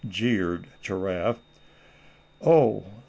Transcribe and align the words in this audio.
jeered 0.07 0.65
Giraffe. 0.81 1.37
"Oh!" 2.43 2.85